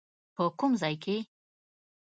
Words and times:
په 0.35 0.43
کوم 0.59 0.71
ځای 0.81 0.95
کې؟ 1.03 1.17